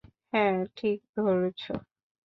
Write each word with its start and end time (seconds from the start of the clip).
হ্যাঁ, 0.33 0.57
ঠিক 0.75 0.99
ধরেছ! 1.15 1.61